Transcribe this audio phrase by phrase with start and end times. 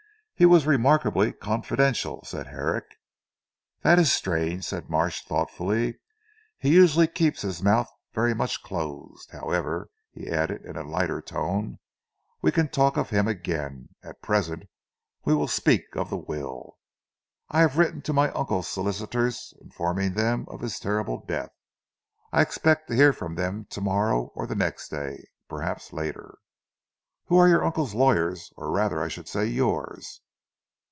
[0.33, 2.95] "He was remarkably confidential," said Herrick.
[3.83, 5.99] "That is strange," said Marsh thoughtfully.
[6.57, 9.29] "He usually keeps his mouth very much closed.
[9.29, 11.77] However," he added in a lighter tone,
[12.41, 13.89] "we can talk of him again.
[14.01, 14.63] At present,
[15.25, 16.79] we will speak of the will.
[17.51, 21.51] I have written to my uncle's solicitors informing them of his terrible death.
[22.31, 26.39] I expect to hear from them to morrow or the next day perhaps later."
[27.27, 30.19] "Who are your uncle's lawyers or rather I should say yours?"